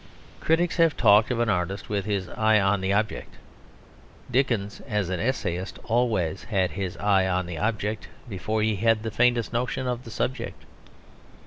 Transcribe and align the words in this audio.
Critics 0.39 0.77
have 0.77 0.97
talked 0.97 1.29
of 1.29 1.39
an 1.39 1.47
artist 1.47 1.87
with 1.87 2.05
his 2.05 2.27
eye 2.29 2.59
on 2.59 2.81
the 2.81 2.91
object. 2.91 3.35
Dickens 4.31 4.81
as 4.87 5.09
an 5.09 5.19
essayist 5.19 5.77
always 5.83 6.45
had 6.45 6.71
his 6.71 6.97
eye 6.97 7.27
on 7.27 7.47
an 7.47 7.59
object 7.59 8.07
before 8.27 8.63
he 8.63 8.77
had 8.77 9.03
the 9.03 9.11
faintest 9.11 9.53
notion 9.53 9.85
of 9.85 10.07
a 10.07 10.09
subject. 10.09 10.63